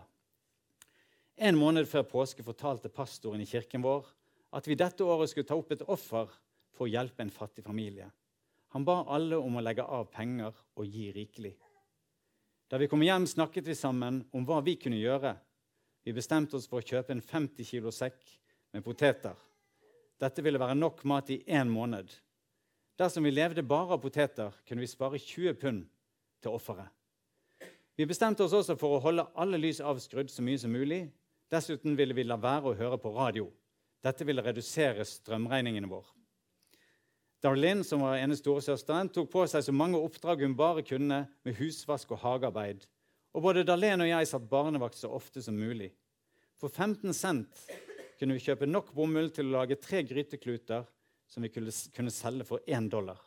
[1.36, 4.06] En måned før påske fortalte pastoren i kirken vår
[4.54, 6.30] at vi dette året skulle ta opp et offer
[6.74, 8.10] for å hjelpe en fattig familie.
[8.74, 11.54] Han ba alle om å legge av penger og gi rikelig.
[12.70, 15.36] Da vi kom hjem, snakket vi sammen om hva vi kunne gjøre.
[16.02, 18.18] Vi bestemte oss for å kjøpe en 50 kilo sekk
[18.74, 19.36] med poteter.
[20.18, 22.10] Dette ville være nok mat i én måned.
[22.98, 25.86] Dersom vi levde bare av poteter, kunne vi spare 20 pund
[26.42, 26.90] til offeret.
[27.94, 31.04] Vi bestemte oss også for å holde alle lys avskrudd så mye som mulig.
[31.50, 33.46] Dessuten ville vi la være å høre på radio.
[34.02, 36.10] Dette ville redusere strømregningene våre.
[37.44, 41.58] Darlene, som var ene storesøsteren, tok på seg så mange oppdrag hun bare kunne med
[41.58, 42.86] husvask og hagearbeid.
[43.36, 45.90] Og både Darlene og jeg satt barnevakt så ofte som mulig.
[46.56, 47.66] For 15 cent
[48.16, 50.86] kunne vi kjøpe nok bomull til å lage tre grytekluter
[51.28, 53.20] som vi kunne, selge for én dollar.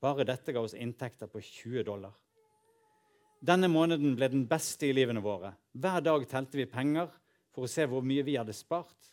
[0.00, 2.14] Bare dette ga oss inntekter på 20 dollar.
[3.44, 5.52] Denne måneden ble den beste i livene våre.
[5.76, 7.12] Hver dag telte vi penger
[7.52, 9.12] for å se hvor mye vi hadde spart.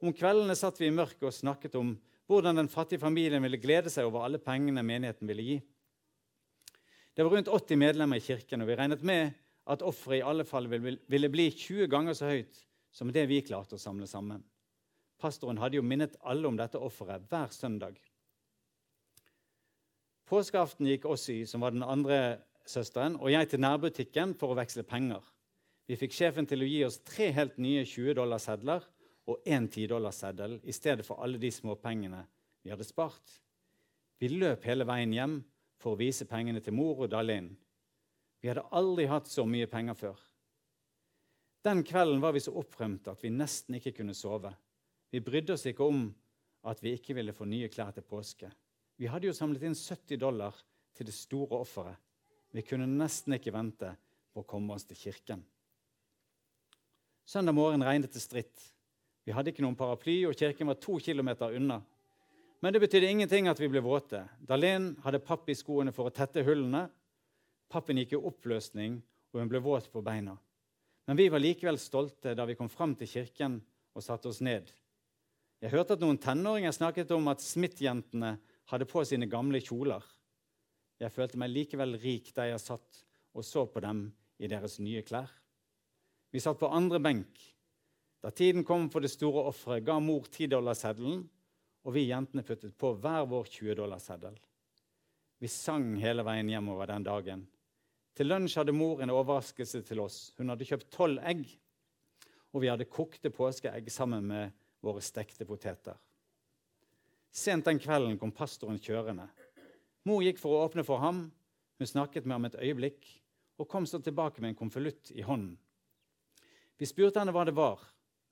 [0.00, 3.90] Om kveldene satt vi i mørket og snakket om hvordan den fattige familien ville glede
[3.92, 5.58] seg over alle pengene menigheten ville gi.
[7.16, 9.32] Det var rundt 80 medlemmer i kirken, og vi regnet med
[9.68, 12.60] at offeret i alle fall ville bli 20 ganger så høyt
[12.94, 14.44] som det vi klarte å samle sammen.
[15.18, 17.96] Pastoren hadde jo minnet alle om dette offeret hver søndag.
[20.28, 22.38] Påskeaften gikk Ossi, som var den andre
[22.68, 25.24] søsteren, og jeg til nærbutikken for å veksle penger.
[25.88, 28.84] Vi fikk sjefen til å gi oss tre helt nye 20-dollarsedler
[29.28, 32.22] og én 10-dollarseddel i stedet for alle de småpengene
[32.64, 33.34] vi hadde spart.
[34.18, 35.38] Vi løp hele veien hjem
[35.78, 37.50] for å vise pengene til mor og Dalin.
[38.40, 40.22] Vi hadde aldri hatt så mye penger før.
[41.62, 44.50] Den kvelden var vi så opprømte at vi nesten ikke kunne sove.
[45.10, 46.08] Vi brydde oss ikke om
[46.68, 48.50] at vi ikke ville få nye klær til påske.
[48.98, 50.56] Vi hadde jo samlet inn 70 dollar
[50.96, 51.98] til det store offeret.
[52.54, 53.92] Vi kunne nesten ikke vente
[54.32, 55.44] på å komme oss til kirken.
[57.28, 58.56] Søndag morgen regnet det stritt.
[59.28, 61.82] Vi hadde ikke noen paraply, og kirken var to kilometer unna.
[62.64, 64.22] Men det betydde ingenting at vi ble våte.
[64.40, 66.86] Dahlén hadde papp i skoene for å tette hullene.
[67.68, 68.94] Pappen gikk i oppløsning,
[69.28, 70.32] og hun ble våt på beina.
[71.04, 73.58] Men vi var likevel stolte da vi kom fram til kirken
[73.92, 74.72] og satte oss ned.
[75.60, 78.32] Jeg hørte at noen tenåringer snakket om at Smith-jentene
[78.72, 80.08] hadde på sine gamle kjoler.
[81.04, 83.04] Jeg følte meg likevel rik da jeg satt
[83.36, 84.06] og så på dem
[84.40, 85.28] i deres nye klær.
[86.32, 87.44] Vi satt på andre benk.
[88.22, 91.26] Da tiden kom for det store offeret, ga mor tidollarseddelen
[91.88, 94.34] og vi jentene puttet på hver vår 20-dollarseddel.
[95.38, 97.46] Vi sang hele veien hjemover den dagen.
[98.18, 100.34] Til lunsj hadde mor en overraskelse til oss.
[100.36, 101.46] Hun hadde kjøpt tolv egg,
[102.52, 105.96] og vi hadde kokte påskeegg sammen med våre stekte poteter.
[107.32, 109.28] Sent den kvelden kom pastoren kjørende.
[110.08, 111.28] Mor gikk for å åpne for ham.
[111.78, 113.06] Hun snakket med ham et øyeblikk
[113.58, 115.54] og kom så tilbake med en konvolutt i hånden.
[116.78, 117.80] Vi spurte henne hva det var,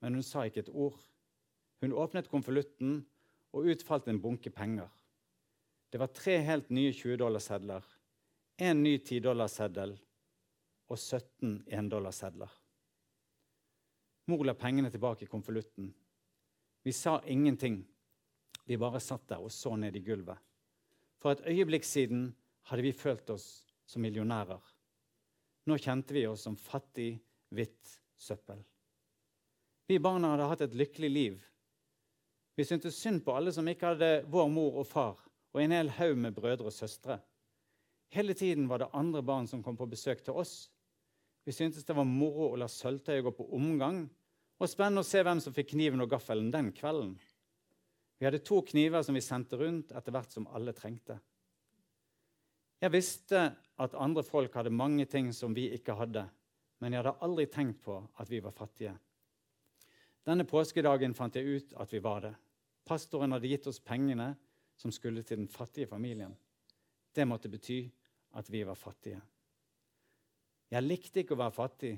[0.01, 0.97] men hun sa ikke et ord.
[1.81, 2.99] Hun åpnet konvolutten
[3.55, 4.89] og utfalt en bunke penger.
[5.89, 7.83] Det var tre helt nye 20-dollarsedler,
[8.59, 9.95] én ny 10-dollarseddel
[10.87, 12.49] og 17 1-dollarsedler.
[14.27, 15.93] Mor la pengene tilbake i konvolutten.
[16.83, 17.79] Vi sa ingenting.
[18.67, 20.39] Vi bare satt der og så ned i gulvet.
[21.23, 22.33] For et øyeblikk siden
[22.67, 23.47] hadde vi følt oss
[23.87, 24.59] som millionærer.
[25.67, 27.17] Nå kjente vi oss som fattig,
[27.55, 28.59] hvitt søppel.
[29.87, 31.37] Vi barna hadde hatt et lykkelig liv
[32.57, 35.19] vi syntes synd på alle som ikke hadde vår mor og far
[35.53, 37.19] og en hel haug med brødre og søstre.
[38.13, 40.71] Hele tiden var det andre barn som kom på besøk til oss.
[41.45, 44.03] Vi syntes det var moro å la sølvtøyet gå på omgang,
[44.57, 47.13] og spennende å se hvem som fikk kniven og gaffelen den kvelden.
[48.17, 51.19] Vi hadde to kniver som vi sendte rundt etter hvert som alle trengte.
[52.81, 56.25] Jeg visste at andre folk hadde mange ting som vi ikke hadde,
[56.81, 58.97] men jeg hadde aldri tenkt på at vi var fattige.
[60.27, 62.33] Denne påskedagen fant jeg ut at vi var det.
[62.87, 64.33] Pastoren hadde gitt oss pengene
[64.75, 66.33] som skulle til den fattige familien.
[67.15, 67.85] Det måtte bety
[68.35, 69.21] at vi var fattige.
[70.67, 71.93] Jeg likte ikke å være fattig.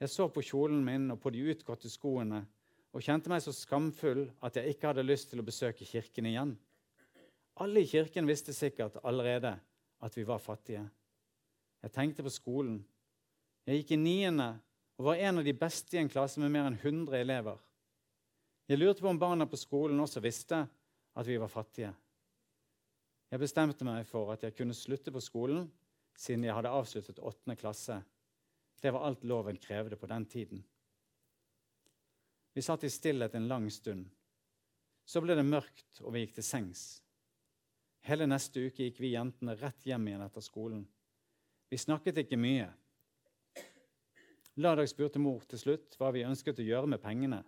[0.00, 2.40] Jeg så på kjolen min og på de utgåtte skoene
[2.94, 6.56] og kjente meg så skamfull at jeg ikke hadde lyst til å besøke kirken igjen.
[7.60, 9.52] Alle i kirken visste sikkert allerede
[10.00, 10.86] at vi var fattige.
[11.84, 12.78] Jeg tenkte på skolen.
[13.68, 14.48] Jeg gikk i niende
[14.98, 17.58] og var en av de beste i en klasse med mer enn 100 elever.
[18.70, 20.62] Jeg lurte på om barna på skolen også visste
[21.14, 21.92] at vi var fattige.
[23.30, 25.66] Jeg bestemte meg for at jeg kunne slutte på skolen
[26.16, 27.98] siden jeg hadde avsluttet åttende klasse.
[28.80, 30.62] Det var alt loven krevde på den tiden.
[32.54, 34.06] Vi satt i stillhet en lang stund.
[35.04, 36.84] Så ble det mørkt, og vi gikk til sengs.
[38.06, 40.84] Hele neste uke gikk vi jentene rett hjem igjen etter skolen.
[41.68, 42.68] Vi snakket ikke mye.
[44.54, 47.40] Lørdag spurte mor til slutt hva vi ønsket å gjøre med pengene.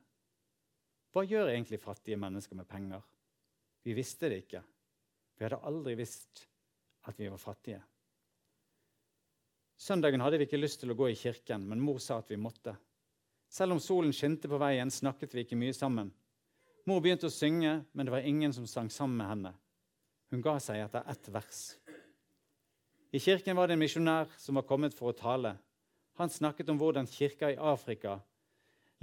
[1.15, 3.05] Hva gjør egentlig fattige mennesker med penger?
[3.87, 4.63] Vi visste det ikke.
[5.39, 6.43] Vi hadde aldri visst
[7.07, 7.79] at vi var fattige.
[9.79, 12.41] Søndagen hadde vi ikke lyst til å gå i kirken, men mor sa at vi
[12.41, 12.75] måtte.
[13.53, 16.11] Selv om solen skinte på veien, snakket vi ikke mye sammen.
[16.89, 19.53] Mor begynte å synge, men det var ingen som sang sammen med henne.
[20.33, 21.61] Hun ga seg etter ett vers.
[23.15, 25.55] I kirken var det en misjonær som var kommet for å tale.
[26.17, 28.19] Han snakket om hvordan kirka i Afrika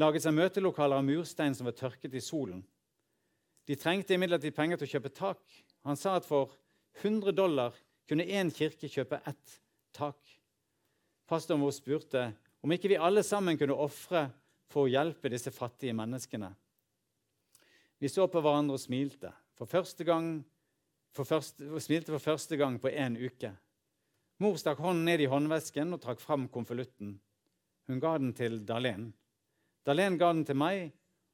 [0.02, 2.64] laget seg møtelokaler av murstein som var tørket i solen.
[3.70, 5.42] De trengte imidlertid penger til å kjøpe tak.
[5.86, 6.52] Han sa at for
[7.02, 7.76] 100 dollar
[8.10, 9.60] kunne én kirke kjøpe ett
[9.96, 10.18] tak.
[11.30, 12.26] Pastoren vår spurte
[12.64, 14.26] om ikke vi alle sammen kunne ofre
[14.72, 16.50] for å hjelpe disse fattige menneskene.
[18.02, 19.32] Vi så på hverandre og smilte.
[19.56, 20.42] For første gang,
[21.14, 23.54] for første, smilte for første gang på én uke.
[24.42, 27.14] Mor stakk hånden ned i håndvesken og trakk fram konvolutten.
[27.88, 29.12] Hun ga den til Dalen.
[29.86, 30.94] Dalen ga den til meg,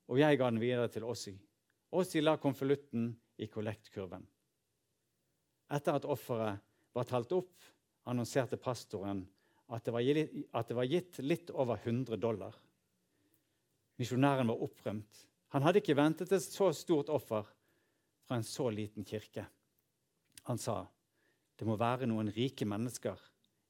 [0.09, 1.35] og jeg ga den videre til Åssi.
[1.95, 4.25] Åssi la konvolutten i kollektkurven.
[5.69, 6.61] Etter at offeret
[6.97, 7.53] var talt opp,
[8.09, 9.23] annonserte pastoren
[9.69, 12.55] at det, gitt, at det var gitt litt over 100 dollar.
[14.01, 15.25] Misjonæren var opprømt.
[15.53, 17.45] Han hadde ikke ventet et så stort offer
[18.25, 19.45] fra en så liten kirke.
[20.49, 20.83] Han sa
[21.59, 23.19] det må være noen rike mennesker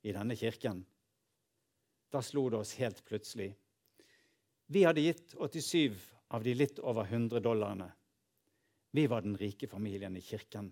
[0.06, 0.84] i denne kirken.
[2.14, 3.50] Da slo det oss helt plutselig.
[4.70, 5.98] Vi hadde gitt 87
[6.38, 7.90] av de litt over 100 dollarene.
[8.94, 10.70] Vi var den rike familien i kirken.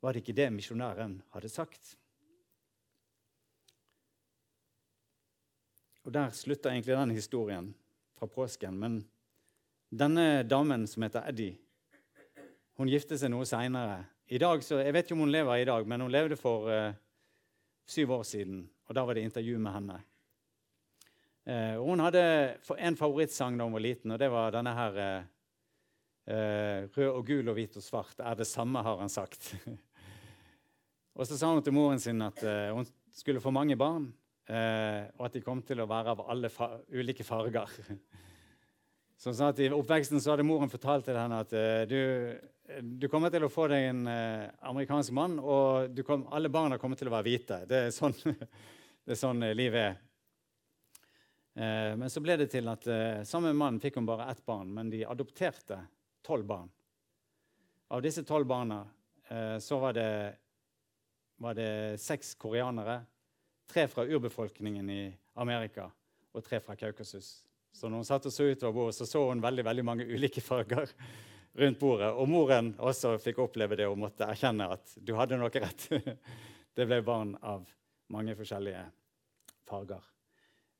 [0.00, 1.94] Var det ikke det misjonæren hadde sagt?
[6.04, 7.74] Og Der slutter egentlig den historien
[8.16, 8.76] fra påsken.
[8.80, 8.98] Men
[9.88, 11.56] denne damen som heter Eddie,
[12.76, 14.02] hun gifte seg noe seinere.
[14.30, 16.94] Jeg vet ikke om hun lever i dag, men hun levde for uh,
[17.86, 18.64] syv år siden.
[18.88, 20.00] Og Da var det intervju med henne.
[21.44, 22.24] Uh, hun hadde
[22.78, 25.22] en favorittsang da hun var liten, og det var denne her uh,
[26.24, 29.54] Rød og gul og hvit og svart er det samme, har han sagt.
[31.18, 32.40] og så sa hun til moren sin at
[32.72, 34.08] hun skulle få mange barn.
[34.44, 37.70] Eh, og at de kom til å være av alle fa ulike farger.
[39.24, 42.00] Så sa at I oppveksten så hadde moren fortalt til henne at eh, du,
[42.80, 46.96] du, kommer til å få deg en eh, amerikansk mann, og kom, alle barna kommer
[46.96, 47.58] til å være hvite.
[47.68, 48.14] Det er sånn,
[49.04, 49.98] det er sånn eh, livet er.
[51.54, 52.88] Eh, men så ble det til at
[53.28, 55.82] sammen med mannen fikk hun bare ett barn, men de adopterte
[56.24, 56.70] tolv barn.
[57.92, 58.84] Av disse tolv barna
[59.60, 60.08] så var det,
[61.40, 63.04] var det seks koreanere
[63.64, 65.04] Tre fra urbefolkningen i
[65.40, 65.86] Amerika
[66.36, 67.30] og tre fra Kaukasus.
[67.72, 70.42] Så når hun satt og så utover bordet, så så hun veldig, veldig mange ulike
[70.44, 70.92] farger
[71.58, 72.10] rundt bordet.
[72.12, 75.86] Og moren også fikk oppleve det og måtte erkjenne at du hadde noe rett.
[76.76, 77.66] det ble barn av
[78.14, 78.84] mange forskjellige
[79.68, 80.02] farger.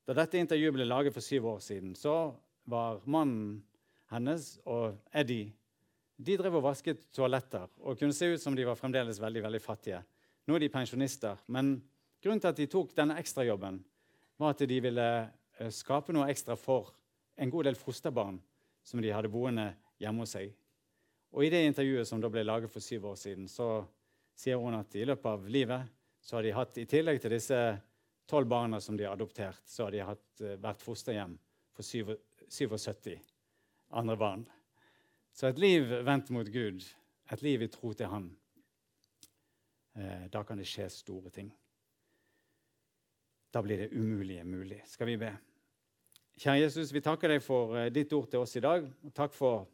[0.05, 2.35] Da dette intervjuet ble laget for syv år siden, så
[2.69, 3.63] var mannen
[4.11, 5.53] hennes og Eddie
[6.15, 9.59] de drev og vasket toaletter og kunne se ut som de var fremdeles veldig veldig
[9.59, 9.99] fattige.
[10.47, 11.79] Nå er de pensjonister, men
[12.25, 13.75] Grunnen til at de tok denne ekstrajobben,
[14.41, 16.89] var at de ville eh, skape noe ekstra for
[17.37, 18.39] en god del fosterbarn
[18.81, 19.67] som de hadde boende
[20.01, 20.55] hjemme hos seg.
[21.35, 23.83] Og I det intervjuet som da ble laget for syv år siden, så
[24.35, 25.91] sier hun at i løpet av livet
[26.23, 27.57] så har de hatt, i tillegg til disse
[28.25, 31.35] tolv barna som de har adoptert, så har de hatt, eh, vært fosterhjem
[31.75, 33.19] for 77
[33.91, 34.47] andre barn.
[35.35, 36.87] Så et liv vendt mot Gud,
[37.31, 38.31] et liv i tro til Han,
[39.97, 41.51] eh, da kan det skje store ting.
[43.51, 44.81] Da blir det umulige mulig.
[44.87, 45.37] Skal vi be?
[46.39, 48.87] Kjære Jesus, vi takker deg for eh, ditt ord til oss i dag.
[49.03, 49.67] og Takk for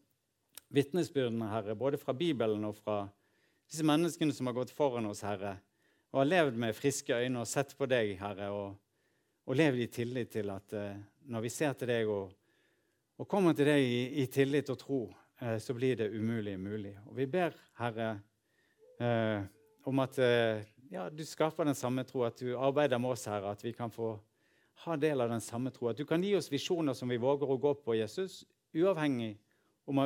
[0.71, 3.03] vitnesbyrdene, Herre, både fra Bibelen og fra
[3.69, 5.57] disse menneskene som har gått foran oss, Herre,
[6.11, 8.75] og har levd med friske øyne og sett på deg, Herre, og,
[9.47, 10.95] og levd i tillit til at uh,
[11.31, 12.33] når vi ser til deg og,
[13.19, 15.01] og kommer til deg i, i tillit og tro,
[15.43, 16.97] uh, så blir det umulig mulig.
[17.07, 18.11] Og vi ber, Herre,
[18.99, 19.39] uh,
[19.87, 20.19] om at
[20.91, 23.89] ja, du skaper den samme tro, at du arbeider med oss, Herre, at vi kan
[23.91, 24.13] få
[24.83, 25.87] ha del av den samme tro.
[25.89, 28.43] At du kan gi oss visjoner som vi våger å gå på Jesus,
[28.77, 29.37] uavhengig
[29.91, 30.05] om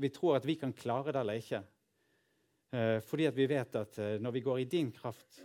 [0.00, 1.62] vi tror at vi kan klare det eller ikke.
[2.76, 5.42] Eh, fordi at vi vet at eh, når vi går i din kraft,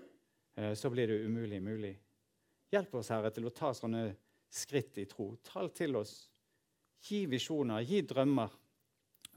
[0.55, 1.93] eh, så blir det umulig mulig.
[2.71, 4.05] Hjelp oss, Herre, til å ta sånne
[4.51, 5.33] skritt i tro.
[5.45, 6.15] Tal til oss.
[7.01, 8.55] Gi visjoner, gi drømmer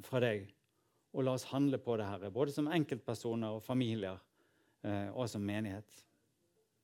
[0.04, 0.46] fra deg.
[1.14, 4.18] Og la oss handle på det, Herre, både som enkeltpersoner og familier
[4.84, 5.94] og som menighet.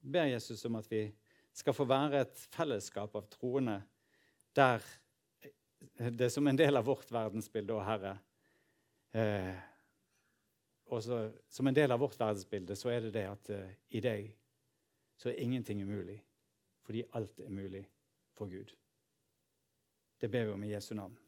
[0.00, 1.02] Jeg ber Jesus om at vi
[1.52, 3.74] skal få være et fellesskap av troende
[4.56, 4.86] der
[6.10, 8.16] det som en del av vårt verdensbilde, å Herre
[9.16, 9.56] eh,
[10.90, 14.30] Og som en del av vårt verdensbilde så er det det at eh, i deg
[15.20, 16.16] så er ingenting umulig,
[16.82, 17.82] fordi alt er mulig
[18.32, 18.72] for Gud.
[20.20, 21.18] Det ber vi om i Jesu navn.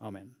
[0.00, 0.32] Amen.